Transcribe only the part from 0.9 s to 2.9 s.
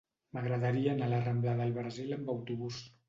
anar a la rambla del Brasil amb autobús.